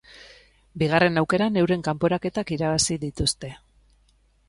Bigarren 0.83 1.21
aukeran 1.23 1.61
euren 1.65 1.85
kanporaketak 1.89 2.57
irabazi 2.59 3.01
dituzte. 3.07 3.57